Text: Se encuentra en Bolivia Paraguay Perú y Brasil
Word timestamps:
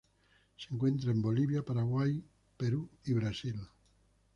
Se 0.57 0.73
encuentra 0.73 1.11
en 1.11 1.21
Bolivia 1.21 1.63
Paraguay 1.63 2.23
Perú 2.57 2.89
y 3.05 3.13
Brasil 3.13 3.59